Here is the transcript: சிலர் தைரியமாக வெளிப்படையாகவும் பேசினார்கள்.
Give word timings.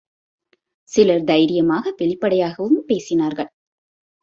சிலர் 0.91 1.23
தைரியமாக 1.23 1.93
வெளிப்படையாகவும் 1.97 2.83
பேசினார்கள். 2.87 3.51